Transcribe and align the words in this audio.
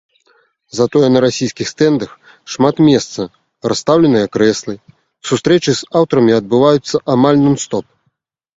Затое 0.77 1.09
на 1.15 1.19
расійскіх 1.25 1.67
стэндах 1.73 2.11
шмат 2.53 2.75
месца, 2.87 3.21
расстаўленыя 3.73 4.31
крэслы, 4.37 4.75
сустрэчы 5.31 5.71
з 5.83 5.93
аўтарамі 6.03 6.33
адбываюцца 6.41 6.95
амаль 7.17 7.39
нон-стоп. 7.47 7.85